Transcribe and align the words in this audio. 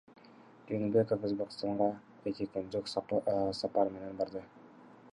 Жээнбеков 0.71 1.27
Өзбекстанга 1.29 1.89
эки 2.33 2.49
күндүк 2.57 2.91
сапар 2.97 3.97
менен 3.99 4.21
барды. 4.23 4.47